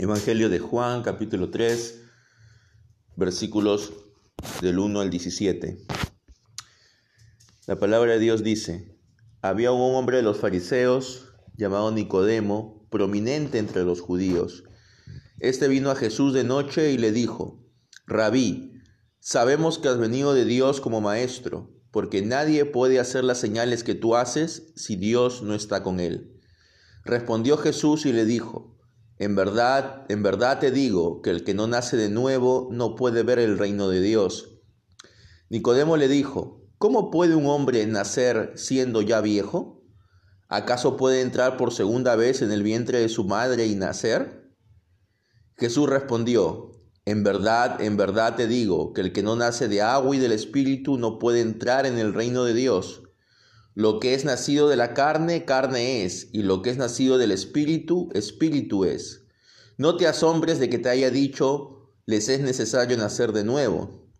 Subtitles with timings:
[0.00, 2.02] Evangelio de Juan, capítulo 3,
[3.16, 3.92] versículos
[4.62, 5.76] del 1 al 17.
[7.66, 8.96] La palabra de Dios dice,
[9.42, 14.62] había un hombre de los fariseos llamado Nicodemo, prominente entre los judíos.
[15.40, 17.68] Este vino a Jesús de noche y le dijo,
[18.06, 18.80] Rabí,
[19.18, 23.96] sabemos que has venido de Dios como maestro, porque nadie puede hacer las señales que
[23.96, 26.40] tú haces si Dios no está con él.
[27.04, 28.77] Respondió Jesús y le dijo,
[29.18, 33.24] en verdad, en verdad te digo que el que no nace de nuevo no puede
[33.24, 34.60] ver el reino de Dios.
[35.50, 39.82] Nicodemo le dijo, ¿cómo puede un hombre nacer siendo ya viejo?
[40.48, 44.54] ¿Acaso puede entrar por segunda vez en el vientre de su madre y nacer?
[45.56, 46.70] Jesús respondió,
[47.04, 50.32] en verdad, en verdad te digo que el que no nace de agua y del
[50.32, 53.02] Espíritu no puede entrar en el reino de Dios.
[53.78, 57.30] Lo que es nacido de la carne, carne es, y lo que es nacido del
[57.30, 59.22] espíritu, espíritu es.
[59.76, 64.10] No te asombres de que te haya dicho, les es necesario nacer de nuevo.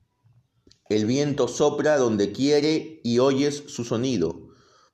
[0.88, 4.46] El viento sopla donde quiere y oyes su sonido,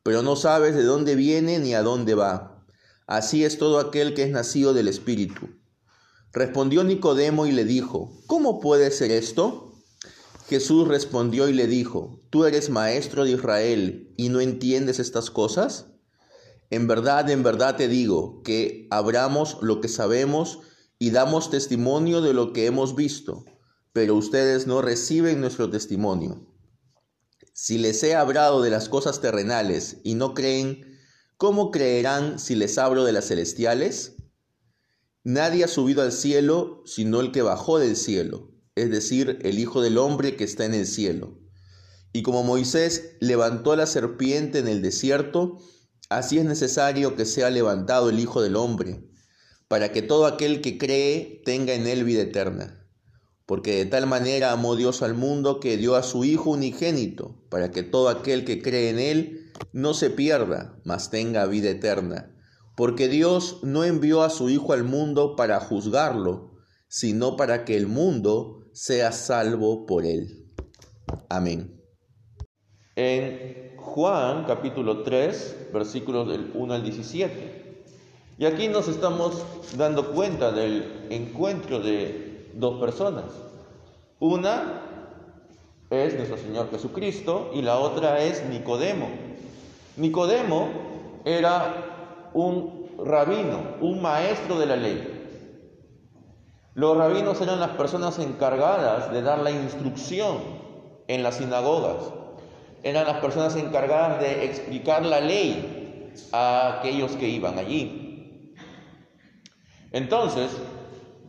[0.03, 2.65] pero no sabes de dónde viene ni a dónde va.
[3.07, 5.47] Así es todo aquel que es nacido del espíritu.
[6.33, 9.64] Respondió Nicodemo y le dijo, ¿cómo puede ser esto?
[10.47, 15.87] Jesús respondió y le dijo, ¿tú eres maestro de Israel y no entiendes estas cosas?
[16.69, 20.61] En verdad, en verdad te digo que hablamos lo que sabemos
[20.99, 23.47] y damos testimonio de lo que hemos visto,
[23.95, 26.47] pero ustedes no reciben nuestro testimonio.
[27.55, 30.99] Si les he hablado de las cosas terrenales y no creen,
[31.39, 34.17] ¿cómo creerán si les hablo de las celestiales?
[35.23, 39.81] Nadie ha subido al cielo sino el que bajó del cielo es decir, el Hijo
[39.83, 41.39] del Hombre que está en el cielo.
[42.13, 45.59] Y como Moisés levantó la serpiente en el desierto,
[46.09, 49.09] así es necesario que sea levantado el Hijo del Hombre,
[49.69, 52.81] para que todo aquel que cree tenga en él vida eterna.
[53.47, 57.71] Porque de tal manera amó Dios al mundo que dio a su Hijo unigénito, para
[57.71, 62.35] que todo aquel que cree en él no se pierda, mas tenga vida eterna.
[62.77, 66.55] Porque Dios no envió a su Hijo al mundo para juzgarlo,
[66.89, 70.51] sino para que el mundo sea salvo por él.
[71.29, 71.81] Amén.
[72.97, 77.85] En Juan capítulo 3, versículos del 1 al 17.
[78.37, 79.45] Y aquí nos estamos
[79.77, 83.27] dando cuenta del encuentro de dos personas.
[84.19, 84.83] Una
[85.91, 89.09] es nuestro Señor Jesucristo y la otra es Nicodemo.
[89.97, 90.69] Nicodemo
[91.25, 95.14] era un rabino, un maestro de la ley.
[96.75, 100.39] Los rabinos eran las personas encargadas de dar la instrucción
[101.07, 102.13] en las sinagogas.
[102.83, 108.55] Eran las personas encargadas de explicar la ley a aquellos que iban allí.
[109.93, 110.51] Entonces,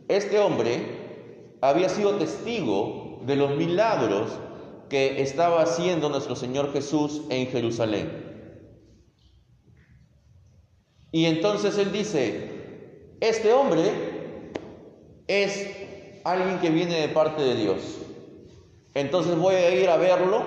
[0.08, 4.30] este hombre había sido testigo de los milagros
[4.88, 8.24] que estaba haciendo nuestro Señor Jesús en Jerusalén.
[11.12, 14.05] Y entonces él dice, este hombre
[15.26, 15.70] es
[16.24, 17.98] alguien que viene de parte de Dios.
[18.94, 20.42] Entonces voy a ir a verlo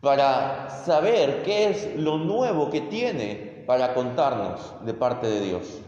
[0.00, 5.80] para saber qué es lo nuevo que tiene para contarnos de parte de Dios.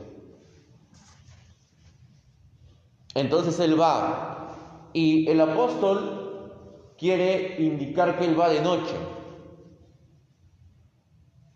[3.14, 6.52] Entonces él va y el apóstol
[6.96, 8.94] quiere indicar que él va de noche.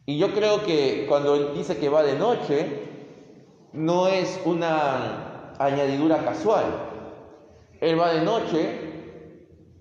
[0.07, 2.89] Y yo creo que cuando él dice que va de noche,
[3.73, 5.28] no es una
[5.59, 6.65] añadidura casual.
[7.81, 8.89] Él va de noche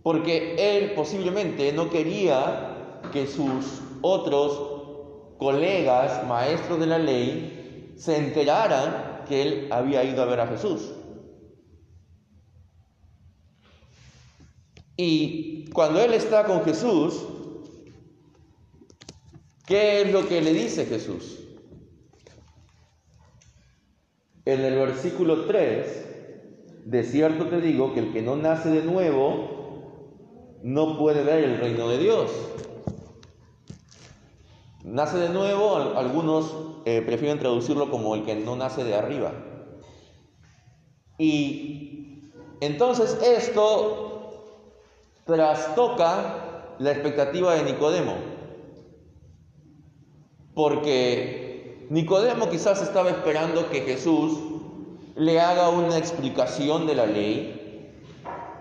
[0.03, 9.23] porque él posiblemente no quería que sus otros colegas, maestros de la ley, se enteraran
[9.27, 10.93] que él había ido a ver a Jesús.
[14.95, 17.23] Y cuando él está con Jesús,
[19.65, 21.46] ¿qué es lo que le dice Jesús?
[24.47, 26.05] En el versículo 3,
[26.85, 31.57] de cierto te digo que el que no nace de nuevo no puede ver el
[31.57, 32.31] reino de Dios.
[34.85, 36.55] Nace de nuevo, algunos
[36.85, 39.33] eh, prefieren traducirlo como el que no nace de arriba.
[41.17, 42.31] Y
[42.61, 44.53] entonces esto
[45.25, 48.15] trastoca la expectativa de Nicodemo,
[50.55, 51.36] porque
[51.89, 54.37] Nicodemo quizás estaba esperando que Jesús
[55.15, 57.93] le haga una explicación de la ley,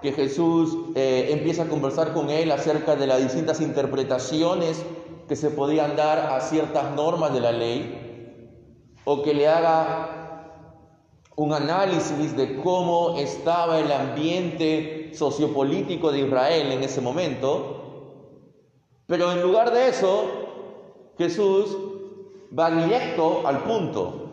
[0.01, 4.81] que Jesús eh, empiece a conversar con él acerca de las distintas interpretaciones
[5.27, 10.53] que se podían dar a ciertas normas de la ley, o que le haga
[11.35, 17.83] un análisis de cómo estaba el ambiente sociopolítico de Israel en ese momento,
[19.07, 20.25] pero en lugar de eso,
[21.19, 21.77] Jesús
[22.57, 24.29] va directo al punto,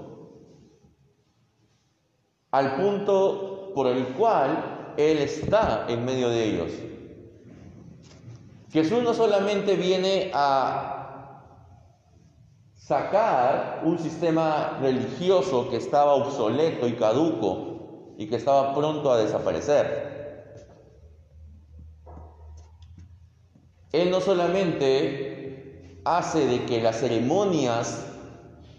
[2.51, 6.71] al punto por el cual Él está en medio de ellos.
[8.71, 10.93] Jesús no solamente viene a
[12.75, 20.13] sacar un sistema religioso que estaba obsoleto y caduco y que estaba pronto a desaparecer.
[23.91, 25.32] Él no solamente
[26.05, 28.05] hace de que las ceremonias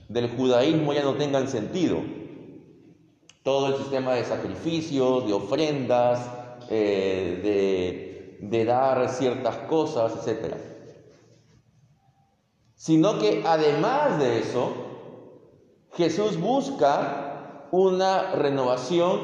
[0.08, 1.98] del judaísmo ya no tengan sentido,
[3.42, 6.30] todo el sistema de sacrificios, de ofrendas,
[6.70, 10.74] eh, de, de dar ciertas cosas, etc
[12.84, 14.70] sino que además de eso,
[15.94, 19.20] Jesús busca una renovación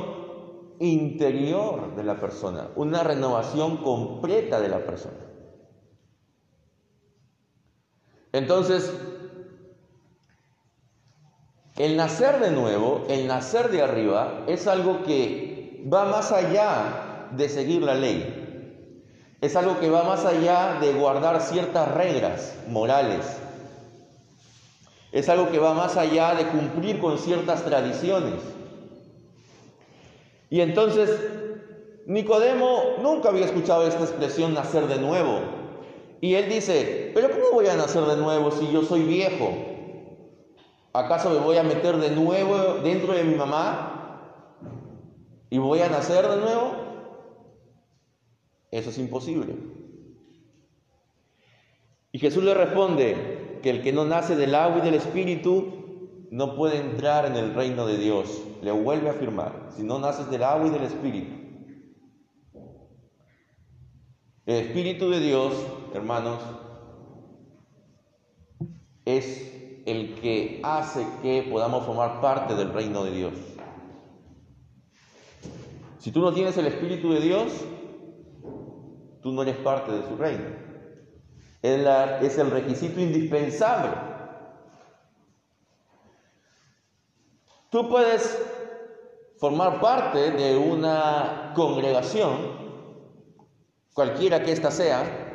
[0.79, 5.30] interior de la persona, una renovación completa de la persona.
[8.33, 8.93] Entonces,
[11.77, 17.49] el nacer de nuevo, el nacer de arriba, es algo que va más allá de
[17.49, 19.37] seguir la ley.
[19.41, 23.41] Es algo que va más allá de guardar ciertas reglas morales
[25.13, 28.41] es algo que va más allá de cumplir con ciertas tradiciones.
[30.49, 31.11] Y entonces
[32.07, 35.60] Nicodemo nunca había escuchado esta expresión nacer de nuevo.
[36.21, 39.53] Y él dice, pero ¿cómo voy a nacer de nuevo si yo soy viejo?
[40.93, 44.57] ¿Acaso me voy a meter de nuevo dentro de mi mamá
[45.49, 46.73] y voy a nacer de nuevo?
[48.71, 49.55] Eso es imposible.
[52.13, 56.57] Y Jesús le responde, que el que no nace del agua y del espíritu no
[56.57, 58.43] puede entrar en el reino de Dios.
[58.63, 61.35] Le vuelve a afirmar, si no naces del agua y del espíritu.
[64.47, 65.53] El espíritu de Dios,
[65.95, 66.41] hermanos,
[69.05, 73.35] es el que hace que podamos formar parte del reino de Dios.
[75.99, 77.53] Si tú no tienes el espíritu de Dios,
[79.23, 80.71] tú no eres parte de su reino
[81.63, 83.93] es el requisito indispensable.
[87.71, 88.39] Tú puedes
[89.39, 92.59] formar parte de una congregación,
[93.93, 95.30] cualquiera que ésta sea,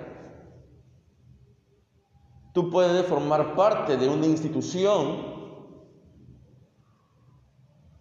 [2.55, 5.17] tú puedes formar parte de una institución,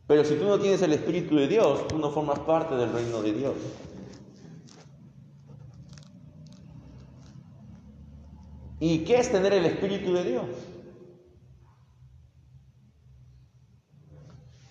[0.06, 3.20] pero si tú no tienes el Espíritu de Dios, tú no formas parte del reino
[3.20, 3.54] de Dios.
[8.78, 10.46] ¿Y qué es tener el Espíritu de Dios?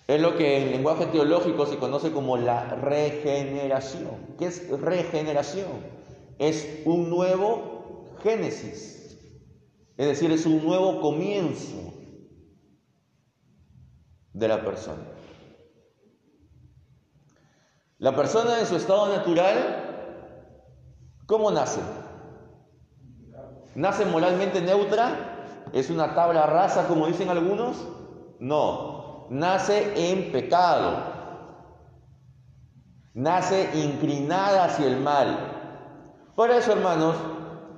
[0.08, 4.16] Es lo que en lenguaje teológico se conoce como la regeneración.
[4.38, 5.68] ¿Qué es regeneración?
[6.38, 9.03] Es un nuevo génesis.
[9.96, 11.94] Es decir, es un nuevo comienzo
[14.32, 15.02] de la persona.
[17.98, 20.36] La persona en su estado natural,
[21.26, 21.80] ¿cómo nace?
[23.76, 25.68] ¿Nace moralmente neutra?
[25.72, 27.76] ¿Es una tabla rasa como dicen algunos?
[28.40, 31.14] No, nace en pecado.
[33.14, 36.32] Nace inclinada hacia el mal.
[36.34, 37.14] Por eso, hermanos,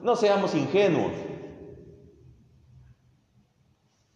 [0.02, 1.12] no seamos ingenuos.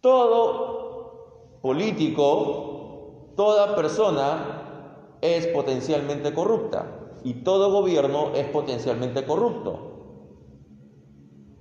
[0.01, 9.91] Todo político, toda persona es potencialmente corrupta y todo gobierno es potencialmente corrupto.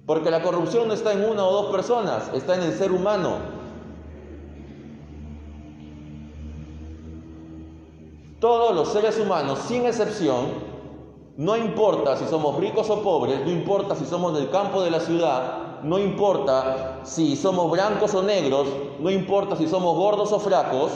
[0.06, 3.60] Porque la corrupción no está en una o dos personas, está en el ser humano.
[8.40, 10.46] Todos los seres humanos, sin excepción,
[11.36, 15.00] no importa si somos ricos o pobres, no importa si somos del campo de la
[15.00, 18.68] ciudad, no importa si somos blancos o negros,
[18.98, 20.90] no importa si somos gordos o flacos,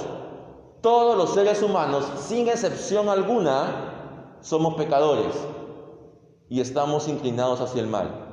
[0.81, 5.35] todos los seres humanos, sin excepción alguna, somos pecadores
[6.49, 8.25] y estamos inclinados hacia el mal.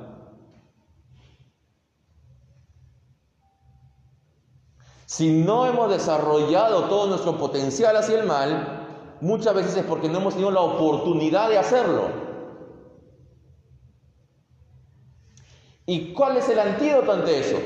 [5.06, 10.18] Si no hemos desarrollado todo nuestro potencial hacia el mal, muchas veces es porque no
[10.18, 12.31] hemos tenido la oportunidad de hacerlo.
[15.86, 17.60] ¿Y cuál es el antídoto ante eso?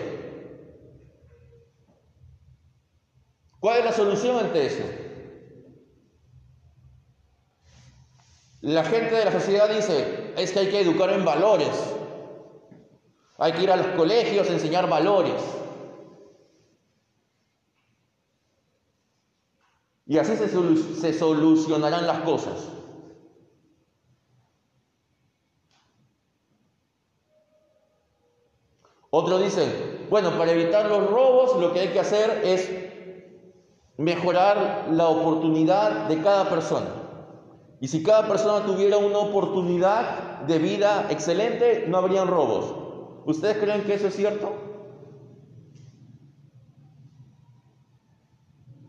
[3.61, 4.85] ¿Cuál es la solución ante eso?
[8.63, 11.95] La gente de la sociedad dice, es que hay que educar en valores.
[13.39, 15.43] Hay que ir a los colegios a enseñar valores.
[20.07, 22.76] Y así se, se solucionarán las cosas.
[29.11, 32.71] Otro dice, bueno, para evitar los robos lo que hay que hacer es
[33.97, 36.89] mejorar la oportunidad de cada persona.
[37.81, 42.75] Y si cada persona tuviera una oportunidad de vida excelente, no habrían robos.
[43.27, 44.53] ¿Ustedes creen que eso es cierto?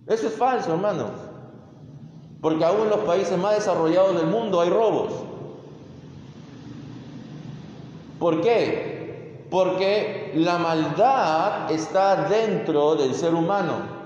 [0.08, 1.12] Eso es falso, hermanos.
[2.42, 5.12] Porque aún en los países más desarrollados del mundo hay robos.
[8.20, 8.97] ¿Por qué?
[9.50, 13.98] Porque la maldad está dentro del ser humano.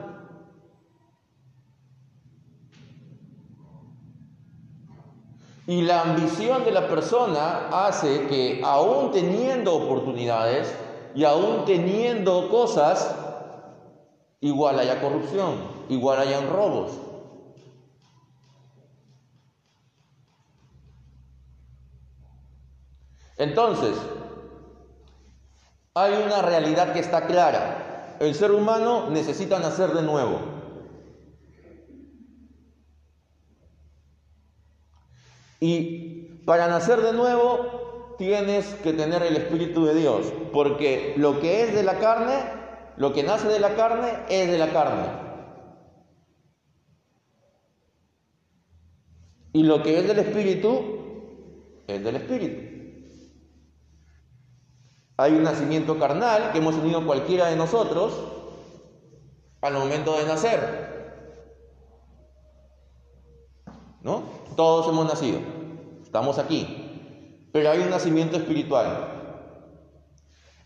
[5.68, 10.76] Y la ambición de la persona hace que aún teniendo oportunidades
[11.16, 13.16] y aún teniendo cosas,
[14.42, 15.56] igual haya corrupción,
[15.90, 16.92] igual hayan robos.
[23.38, 23.96] Entonces,
[25.94, 28.18] hay una realidad que está clara.
[28.20, 30.40] El ser humano necesita nacer de nuevo.
[35.60, 41.64] Y para nacer de nuevo tienes que tener el Espíritu de Dios, porque lo que
[41.64, 42.36] es de la carne,
[42.98, 45.08] lo que nace de la carne, es de la carne.
[49.54, 52.71] Y lo que es del Espíritu, es del Espíritu.
[55.22, 58.12] Hay un nacimiento carnal que hemos tenido cualquiera de nosotros
[59.62, 60.60] al momento de nacer.
[64.02, 64.24] ¿No?
[64.56, 65.40] Todos hemos nacido.
[66.02, 67.50] Estamos aquí.
[67.54, 69.10] Pero hay un nacimiento espiritual.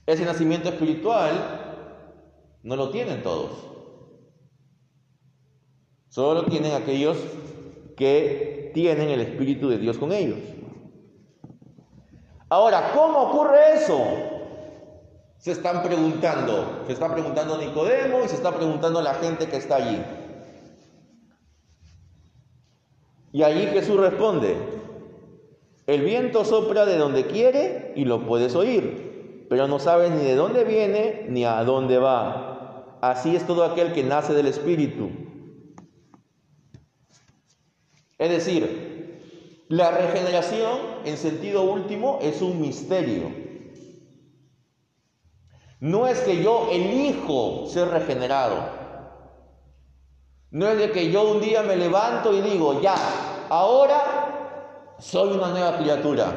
[0.05, 1.33] Ese nacimiento espiritual
[2.63, 3.51] no lo tienen todos.
[6.07, 7.17] Solo lo tienen aquellos
[7.97, 10.39] que tienen el Espíritu de Dios con ellos.
[12.47, 14.35] Ahora, ¿cómo ocurre eso?
[15.46, 16.82] Se están preguntando.
[16.88, 20.02] Se está preguntando Nicodemo y se está preguntando la gente que está allí.
[23.32, 24.58] Y allí Jesús responde,
[25.86, 30.34] el viento sopra de donde quiere y lo puedes oír, pero no sabes ni de
[30.34, 32.98] dónde viene ni a dónde va.
[33.02, 35.12] Así es todo aquel que nace del Espíritu.
[38.18, 43.45] Es decir, la regeneración en sentido último es un misterio.
[45.86, 48.56] No es que yo elijo ser regenerado.
[50.50, 52.96] No es de que yo un día me levanto y digo, ya,
[53.50, 56.34] ahora soy una nueva criatura.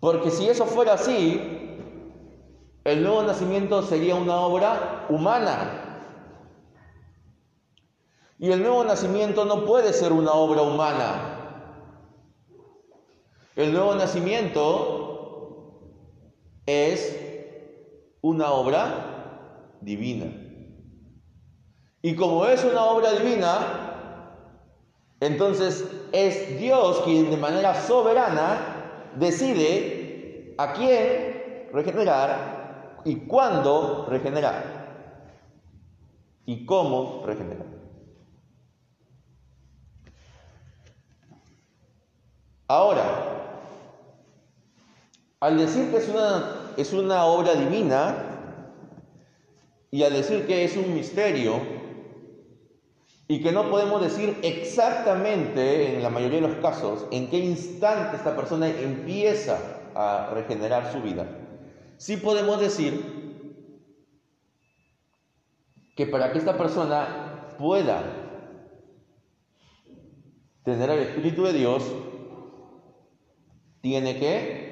[0.00, 1.42] Porque si eso fuera así,
[2.84, 6.08] el nuevo nacimiento sería una obra humana.
[8.38, 11.35] Y el nuevo nacimiento no puede ser una obra humana.
[13.56, 15.80] El nuevo nacimiento
[16.66, 17.18] es
[18.20, 20.26] una obra divina.
[22.02, 23.58] Y como es una obra divina,
[25.20, 34.86] entonces es Dios quien de manera soberana decide a quién regenerar y cuándo regenerar
[36.44, 37.66] y cómo regenerar.
[42.68, 43.35] Ahora,
[45.40, 48.26] al decir que es una, es una obra divina,
[49.90, 51.60] y a decir que es un misterio
[53.28, 58.16] y que no podemos decir exactamente, en la mayoría de los casos, en qué instante
[58.16, 59.58] esta persona empieza
[59.94, 61.26] a regenerar su vida,
[61.96, 63.16] sí podemos decir
[65.96, 68.02] que para que esta persona pueda
[70.62, 71.90] tener el Espíritu de Dios,
[73.80, 74.65] tiene que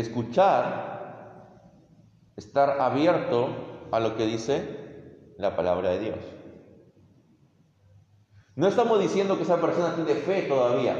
[0.00, 0.96] escuchar
[2.36, 3.48] estar abierto
[3.90, 6.18] a lo que dice la palabra de Dios.
[8.54, 10.96] No estamos diciendo que esa persona tiene fe todavía,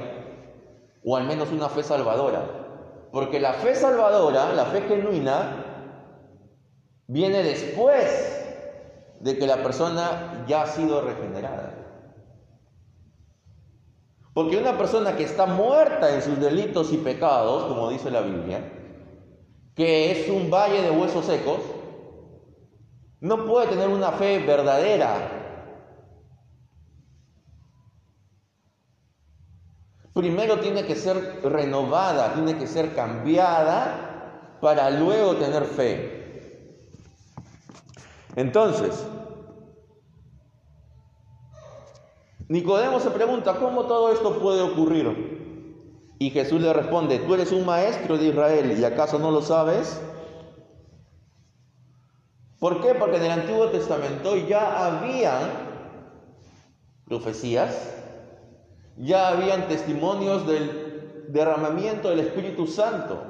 [1.04, 5.64] o al menos una fe salvadora, porque la fe salvadora, la fe genuina,
[7.06, 8.44] viene después
[9.20, 11.72] de que la persona ya ha sido regenerada.
[14.34, 18.60] Porque una persona que está muerta en sus delitos y pecados, como dice la Biblia,
[19.76, 21.61] que es un valle de huesos secos,
[23.21, 25.45] no puede tener una fe verdadera.
[30.14, 36.88] Primero tiene que ser renovada, tiene que ser cambiada para luego tener fe.
[38.35, 39.06] Entonces,
[42.49, 45.45] Nicodemo se pregunta, ¿cómo todo esto puede ocurrir?
[46.18, 50.00] Y Jesús le responde, tú eres un maestro de Israel y acaso no lo sabes.
[52.58, 52.94] ¿Por qué?
[52.94, 55.50] Porque en el Antiguo Testamento ya habían
[57.04, 57.94] profecías,
[58.96, 63.20] ya habían testimonios del derramamiento del Espíritu Santo.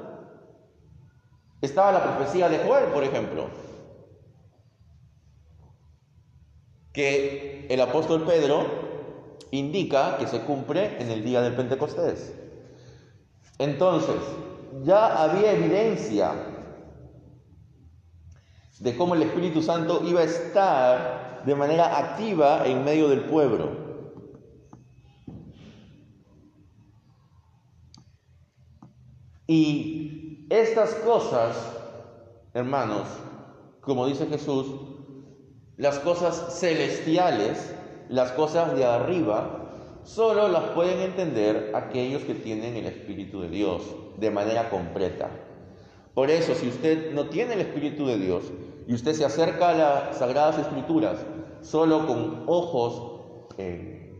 [1.61, 3.49] Estaba la profecía de Joel, por ejemplo,
[6.93, 8.65] que el apóstol Pedro
[9.51, 12.46] indica que se cumple en el día del Pentecostés.
[13.59, 14.15] Entonces,
[14.83, 16.31] ya había evidencia
[18.79, 23.87] de cómo el Espíritu Santo iba a estar de manera activa en medio del pueblo.
[29.47, 31.55] Y estas cosas,
[32.53, 33.07] hermanos,
[33.81, 34.67] como dice Jesús,
[35.77, 37.73] las cosas celestiales,
[38.09, 39.66] las cosas de arriba
[40.07, 43.83] solo las pueden entender aquellos que tienen el Espíritu de Dios
[44.17, 45.29] de manera completa.
[46.13, 48.43] Por eso, si usted no tiene el Espíritu de Dios
[48.87, 51.19] y usted se acerca a las Sagradas Escrituras
[51.61, 53.21] solo con ojos
[53.57, 54.15] eh,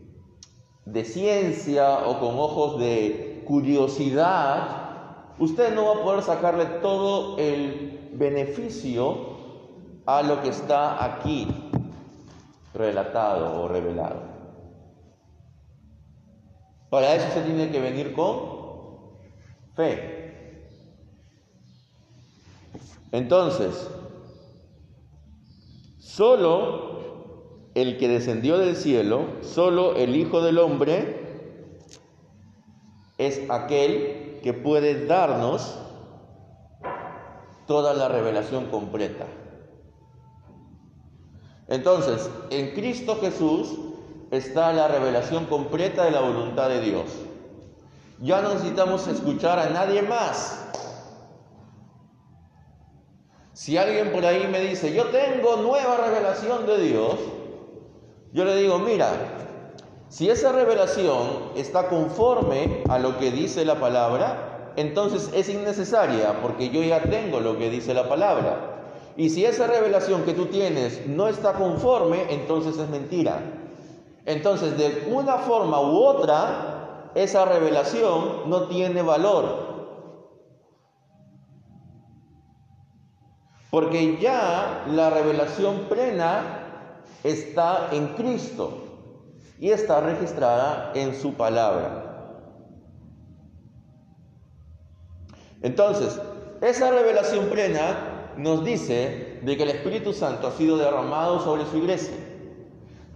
[0.84, 4.68] de ciencia o con ojos de curiosidad,
[5.38, 9.38] usted no va a poder sacarle todo el beneficio
[10.04, 11.48] a lo que está aquí
[12.74, 14.37] relatado o revelado.
[16.90, 18.58] Para eso se tiene que venir con
[19.74, 20.18] fe.
[23.12, 23.88] Entonces,
[25.98, 26.88] solo
[27.74, 31.26] el que descendió del cielo, solo el Hijo del Hombre,
[33.18, 35.78] es aquel que puede darnos
[37.66, 39.26] toda la revelación completa.
[41.68, 43.87] Entonces, en Cristo Jesús
[44.30, 47.04] está la revelación completa de la voluntad de Dios.
[48.20, 50.64] Ya no necesitamos escuchar a nadie más.
[53.52, 57.14] Si alguien por ahí me dice, yo tengo nueva revelación de Dios,
[58.32, 59.10] yo le digo, mira,
[60.08, 66.70] si esa revelación está conforme a lo que dice la palabra, entonces es innecesaria porque
[66.70, 68.76] yo ya tengo lo que dice la palabra.
[69.16, 73.40] Y si esa revelación que tú tienes no está conforme, entonces es mentira.
[74.28, 79.68] Entonces, de una forma u otra, esa revelación no tiene valor.
[83.70, 88.70] Porque ya la revelación plena está en Cristo
[89.58, 92.44] y está registrada en su palabra.
[95.62, 96.20] Entonces,
[96.60, 101.78] esa revelación plena nos dice de que el Espíritu Santo ha sido derramado sobre su
[101.78, 102.27] iglesia.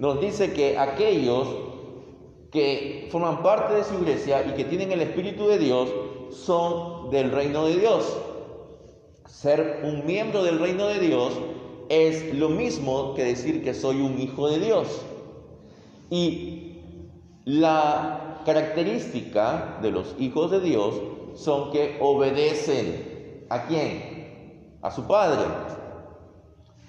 [0.02, 1.46] Nos dice que aquellos
[2.50, 5.88] que forman parte de su iglesia y que tienen el Espíritu de Dios
[6.32, 8.18] son del reino de Dios.
[9.26, 11.34] Ser un miembro del reino de Dios
[11.88, 14.88] es lo mismo que decir que soy un hijo de Dios.
[16.10, 16.78] Y
[17.44, 20.96] la característica de los hijos de Dios
[21.36, 23.46] son que obedecen.
[23.50, 24.80] ¿A quién?
[24.82, 25.44] a su Padre.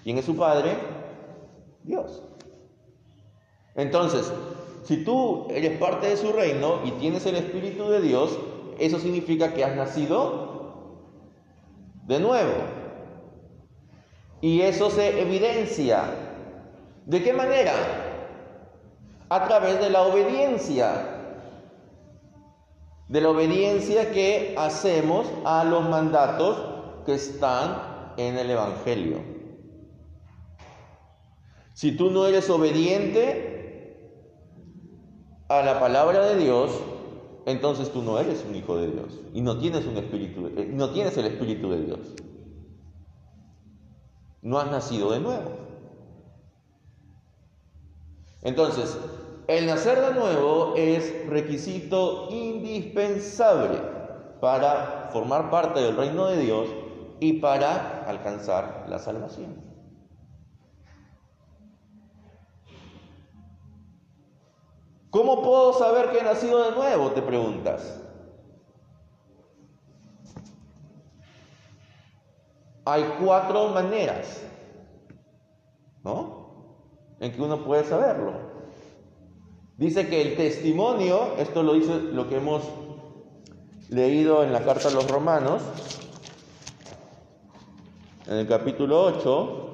[0.03, 0.75] ¿Quién es su Padre?
[1.83, 2.23] Dios.
[3.75, 4.31] Entonces,
[4.83, 8.37] si tú eres parte de su reino y tienes el Espíritu de Dios,
[8.79, 10.53] eso significa que has nacido
[12.05, 12.53] de nuevo.
[14.41, 16.03] Y eso se evidencia.
[17.05, 17.73] ¿De qué manera?
[19.29, 21.09] A través de la obediencia.
[23.07, 26.57] De la obediencia que hacemos a los mandatos
[27.05, 29.19] que están en el Evangelio.
[31.73, 33.52] Si tú no eres obediente
[35.59, 36.71] a la palabra de Dios,
[37.45, 40.89] entonces tú no eres un hijo de Dios y no tienes un espíritu, eh, no
[40.91, 41.99] tienes el espíritu de Dios.
[44.41, 45.51] No has nacido de nuevo.
[48.41, 48.97] Entonces,
[49.47, 53.79] el nacer de nuevo es requisito indispensable
[54.41, 56.67] para formar parte del reino de Dios
[57.19, 59.62] y para alcanzar la salvación.
[65.13, 67.11] ¿Cómo puedo saber que he nacido de nuevo?
[67.11, 68.01] Te preguntas.
[72.83, 74.41] Hay cuatro maneras,
[76.03, 76.79] ¿no?
[77.19, 78.33] En que uno puede saberlo.
[79.77, 82.63] Dice que el testimonio, esto lo dice lo que hemos
[83.89, 85.61] leído en la carta a los romanos,
[88.25, 89.72] en el capítulo 8,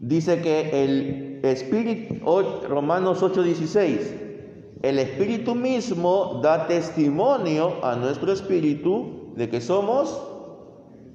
[0.00, 2.14] dice que el Espíritu,
[2.68, 4.16] Romanos 8:16,
[4.82, 10.20] el Espíritu mismo da testimonio a nuestro espíritu de que somos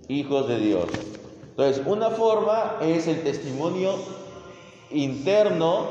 [0.07, 0.85] hijos de Dios.
[1.49, 3.95] Entonces, una forma es el testimonio
[4.91, 5.87] interno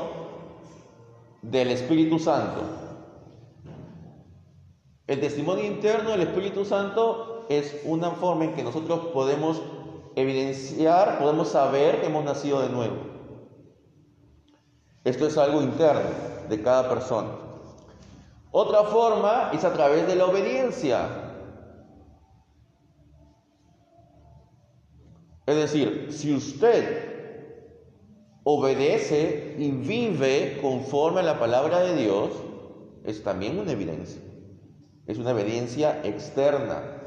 [1.41, 2.61] del Espíritu Santo.
[5.07, 9.61] El testimonio interno del Espíritu Santo es una forma en que nosotros podemos
[10.15, 12.95] evidenciar, podemos saber que hemos nacido de nuevo.
[15.03, 16.09] Esto es algo interno
[16.49, 17.29] de cada persona.
[18.51, 21.07] Otra forma es a través de la obediencia.
[25.45, 27.13] Es decir, si usted
[28.43, 32.31] obedece y vive conforme a la palabra de Dios,
[33.03, 34.21] es también una evidencia.
[35.05, 37.04] Es una evidencia externa.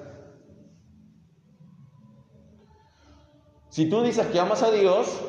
[3.70, 5.20] Si tú dices que amas a Dios,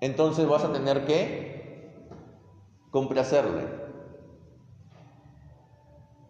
[0.00, 1.98] entonces vas a tener que
[2.90, 3.66] complacerle.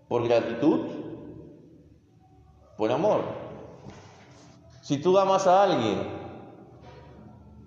[0.09, 0.87] Por gratitud,
[2.77, 3.21] por amor.
[4.81, 5.99] Si tú amas a alguien,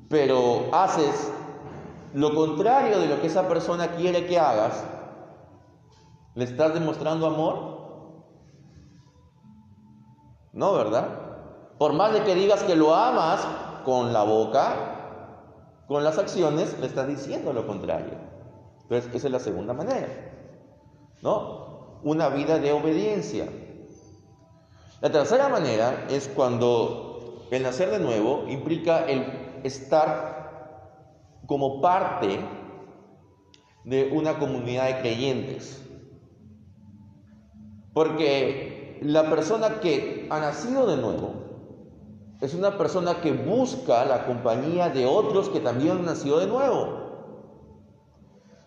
[0.09, 1.31] pero haces
[2.13, 4.83] lo contrario de lo que esa persona quiere que hagas,
[6.33, 7.71] ¿le estás demostrando amor?
[10.53, 11.20] No, ¿verdad?
[11.81, 13.43] Por más de que digas que lo amas
[13.83, 18.19] con la boca, con las acciones, le estás diciendo lo contrario.
[18.83, 20.07] Entonces, esa es la segunda manera.
[21.23, 21.97] ¿No?
[22.03, 23.47] Una vida de obediencia.
[25.01, 32.41] La tercera manera es cuando el nacer de nuevo implica el estar como parte
[33.85, 35.83] de una comunidad de creyentes.
[37.91, 41.40] Porque la persona que ha nacido de nuevo
[42.41, 47.01] es una persona que busca la compañía de otros que también han nacido de nuevo.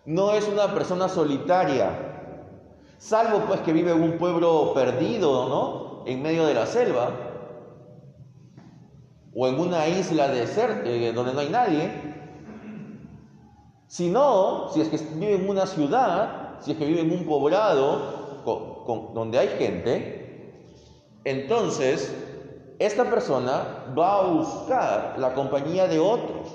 [0.05, 1.89] No es una persona solitaria,
[2.97, 6.05] salvo pues que vive en un pueblo perdido, ¿no?
[6.05, 7.09] En medio de la selva
[9.35, 12.15] o en una isla eh, donde no hay nadie.
[13.87, 17.25] Si no, si es que vive en una ciudad, si es que vive en un
[17.25, 18.23] poblado
[19.13, 20.53] donde hay gente,
[21.25, 22.24] entonces
[22.79, 26.51] esta persona va a buscar la compañía de otros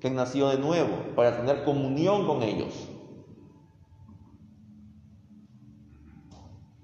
[0.00, 2.88] que han nacido de nuevo para tener comunión con ellos.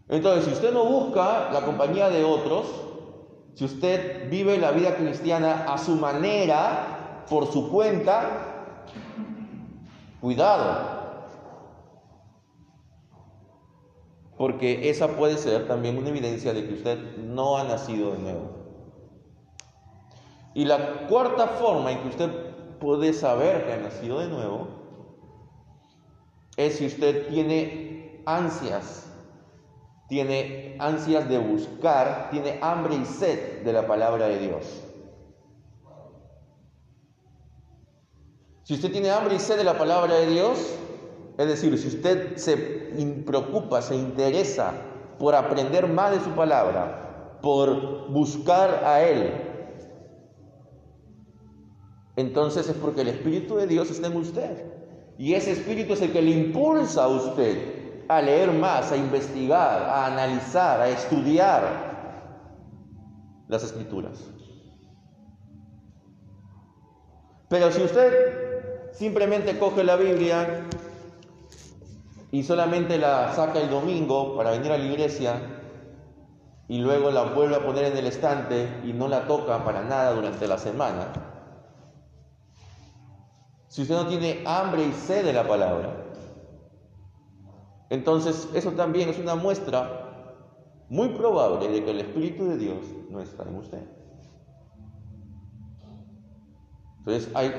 [0.08, 2.66] Entonces, si usted no busca la compañía de otros,
[3.54, 8.74] si usted vive la vida cristiana a su manera, por su cuenta,
[10.20, 11.00] cuidado.
[14.36, 18.59] Porque esa puede ser también una evidencia de que usted no ha nacido de nuevo.
[20.54, 22.30] Y la cuarta forma en que usted
[22.80, 24.68] puede saber que ha nacido de nuevo
[26.56, 29.10] es si usted tiene ansias
[30.10, 34.82] tiene ansias de buscar, tiene hambre y sed de la palabra de Dios.
[38.64, 40.74] Si usted tiene hambre y sed de la palabra de Dios,
[41.38, 42.56] es decir, si usted se
[43.24, 44.72] preocupa, se interesa
[45.16, 49.49] por aprender más de su palabra, por buscar a Él,
[52.20, 54.66] entonces es porque el Espíritu de Dios está en usted.
[55.18, 59.82] Y ese Espíritu es el que le impulsa a usted a leer más, a investigar,
[59.82, 61.90] a analizar, a estudiar
[63.48, 64.18] las escrituras.
[67.48, 70.66] Pero si usted simplemente coge la Biblia
[72.30, 75.40] y solamente la saca el domingo para venir a la iglesia
[76.68, 80.12] y luego la vuelve a poner en el estante y no la toca para nada
[80.14, 81.08] durante la semana,
[83.70, 86.00] si usted no tiene hambre y sed de la palabra,
[87.90, 90.44] entonces, eso también es una muestra
[90.88, 93.84] muy probable de que el Espíritu de Dios no está en usted.
[96.98, 97.52] Entonces, hay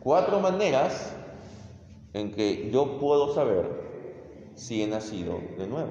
[0.00, 1.16] cuatro maneras
[2.12, 5.90] en que yo puedo saber si he nacido de nuevo.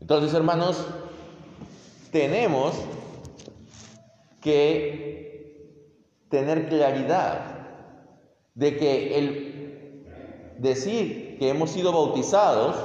[0.00, 0.86] Entonces, hermanos,
[2.10, 2.74] tenemos
[4.40, 5.10] que
[6.28, 7.68] tener claridad
[8.54, 12.76] de que el decir que hemos sido bautizados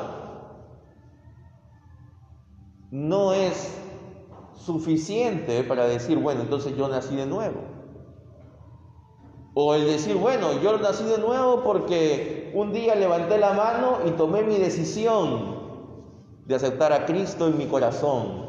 [2.91, 3.77] no es
[4.55, 7.61] suficiente para decir, bueno, entonces yo nací de nuevo.
[9.53, 14.11] O el decir, bueno, yo nací de nuevo porque un día levanté la mano y
[14.11, 15.55] tomé mi decisión
[16.45, 18.44] de aceptar a Cristo en mi corazón.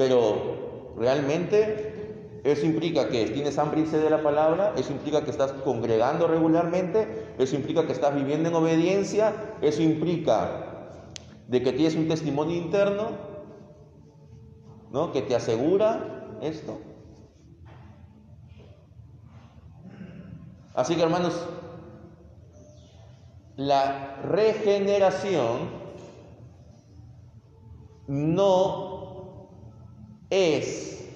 [0.00, 5.30] Pero realmente eso implica que tienes hambre y sed de la palabra, eso implica que
[5.30, 10.94] estás congregando regularmente, eso implica que estás viviendo en obediencia, eso implica
[11.48, 13.10] de que tienes un testimonio interno,
[14.90, 15.12] ¿no?
[15.12, 16.78] Que te asegura esto.
[20.74, 21.46] Así que hermanos,
[23.58, 25.68] la regeneración
[28.08, 28.99] no
[30.30, 31.08] es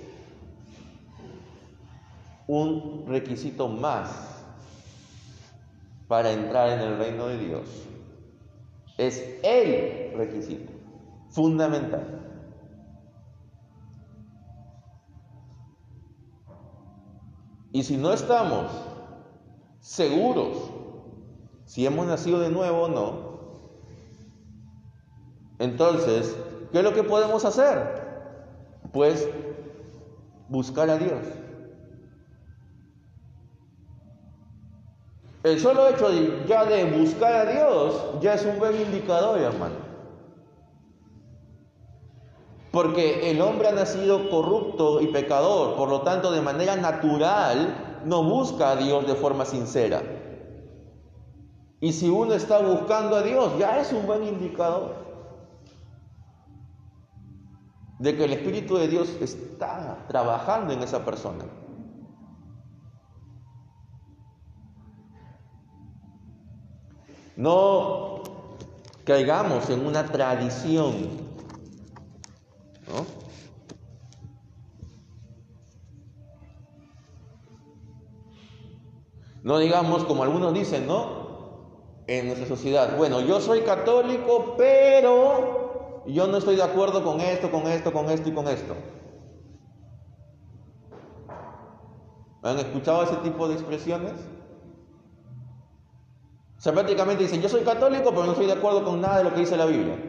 [2.46, 4.10] un requisito más
[6.08, 7.68] para entrar en el reino de Dios.
[8.98, 10.72] Es el requisito
[11.30, 12.20] fundamental.
[17.72, 18.70] Y si no estamos
[19.80, 20.70] seguros
[21.64, 23.34] si hemos nacido de nuevo o no,
[25.58, 26.36] entonces,
[26.70, 28.03] ¿qué es lo que podemos hacer?
[28.94, 29.28] Pues
[30.48, 31.26] buscar a Dios.
[35.42, 36.08] El solo hecho
[36.46, 39.74] ya de buscar a Dios ya es un buen indicador, hermano.
[42.70, 48.22] Porque el hombre ha nacido corrupto y pecador, por lo tanto de manera natural no
[48.22, 50.02] busca a Dios de forma sincera.
[51.80, 55.03] Y si uno está buscando a Dios, ya es un buen indicador
[58.04, 61.46] de que el Espíritu de Dios está trabajando en esa persona.
[67.34, 68.22] No
[69.04, 71.08] caigamos en una tradición,
[72.86, 73.06] ¿no?
[79.42, 81.24] No digamos como algunos dicen, ¿no?
[82.06, 85.63] En nuestra sociedad, bueno, yo soy católico, pero
[86.06, 88.74] yo no estoy de acuerdo con esto, con esto, con esto y con esto.
[92.42, 94.14] ¿Han escuchado ese tipo de expresiones?
[96.64, 99.34] sea, prácticamente dicen, yo soy católico, pero no estoy de acuerdo con nada de lo
[99.34, 100.02] que dice la Biblia.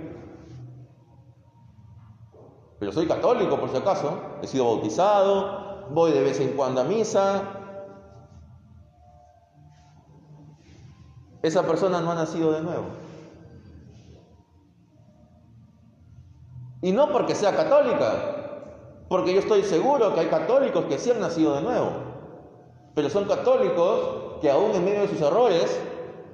[2.80, 4.18] Pero soy católico, por si acaso.
[4.42, 7.44] He sido bautizado, voy de vez en cuando a misa.
[11.42, 12.86] Esa persona no ha nacido de nuevo.
[16.86, 18.13] Y no porque sea católica,
[19.10, 21.89] porque yo estoy seguro que hay católicos que sí han nacido de nuevo,
[22.93, 25.82] pero son católicos que aún en medio de sus errores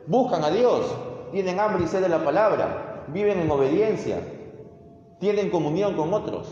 [0.07, 0.93] buscan a Dios,
[1.31, 4.21] tienen hambre y sed de la palabra, viven en obediencia,
[5.21, 6.49] tienen comunión con otros.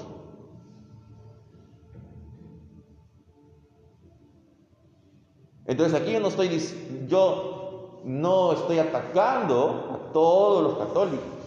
[5.65, 6.57] Entonces aquí yo no estoy
[7.05, 11.38] yo no estoy atacando a todos los católicos.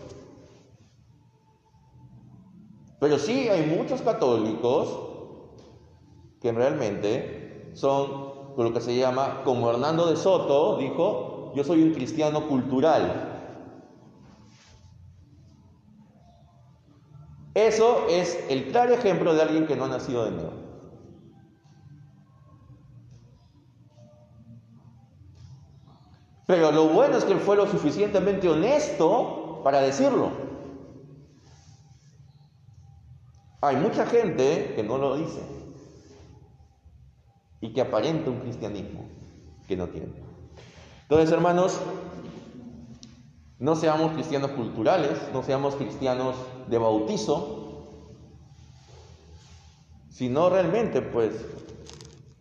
[3.02, 4.96] Pero sí hay muchos católicos
[6.40, 11.94] que realmente son lo que se llama, como Hernando de Soto dijo, yo soy un
[11.94, 13.58] cristiano cultural.
[17.54, 20.52] Eso es el claro ejemplo de alguien que no ha nacido de nuevo.
[26.46, 30.51] Pero lo bueno es que él fue lo suficientemente honesto para decirlo.
[33.64, 35.40] Hay mucha gente que no lo dice
[37.60, 39.04] y que aparenta un cristianismo
[39.68, 40.12] que no tiene.
[41.02, 41.80] Entonces, hermanos,
[43.60, 46.34] no seamos cristianos culturales, no seamos cristianos
[46.68, 47.86] de bautizo,
[50.10, 51.32] sino realmente, pues,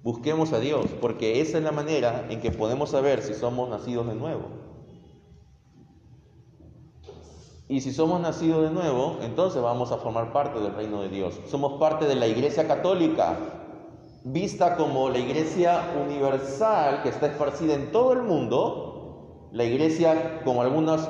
[0.01, 4.07] busquemos a Dios, porque esa es la manera en que podemos saber si somos nacidos
[4.07, 4.70] de nuevo.
[7.71, 11.39] Y si somos nacidos de nuevo, entonces vamos a formar parte del reino de Dios.
[11.47, 13.37] Somos parte de la iglesia católica,
[14.25, 20.61] vista como la iglesia universal que está esparcida en todo el mundo, la iglesia, como
[20.63, 21.07] algunos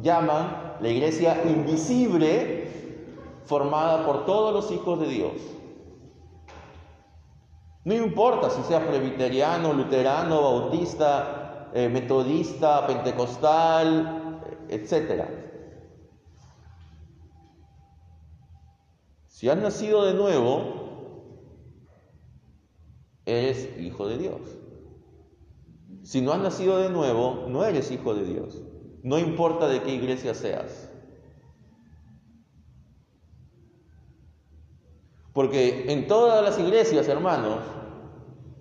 [0.00, 2.70] llaman, la iglesia invisible,
[3.44, 5.32] formada por todos los hijos de Dios.
[7.82, 15.46] No importa si sea presbiteriano, luterano, bautista, eh, metodista, pentecostal, etc.
[19.36, 21.12] Si has nacido de nuevo,
[23.26, 24.40] eres hijo de Dios.
[26.04, 28.62] Si no has nacido de nuevo, no eres hijo de Dios.
[29.02, 30.90] No importa de qué iglesia seas.
[35.34, 37.58] Porque en todas las iglesias, hermanos,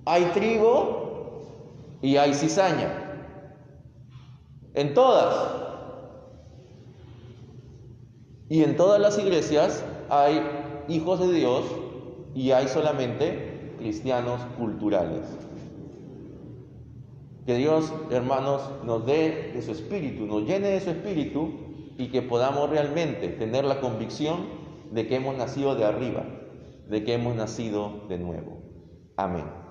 [0.04, 3.32] hay trigo y hay cizaña.
[4.74, 5.54] En todas.
[8.50, 10.55] Y en todas las iglesias hay
[10.88, 11.65] hijos de Dios
[12.34, 15.21] y hay solamente cristianos culturales.
[17.45, 21.52] Que Dios, hermanos, nos dé de su espíritu, nos llene de su espíritu
[21.98, 24.48] y que podamos realmente tener la convicción
[24.91, 26.26] de que hemos nacido de arriba,
[26.89, 28.58] de que hemos nacido de nuevo.
[29.15, 29.64] Amén.